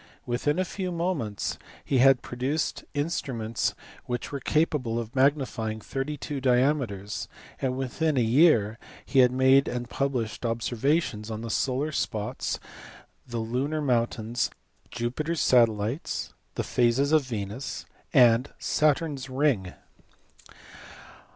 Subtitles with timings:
[0.25, 3.75] Within a few months he had produced instruments
[4.07, 7.27] which were capable of magnifying thirty two diameters,
[7.61, 12.59] and within a year he had made and pub lished observations on the solar spots,
[13.27, 14.49] the lunar mountains,
[14.89, 19.73] Jupiter s satellites, the phases of Venus, and Saturn s ring.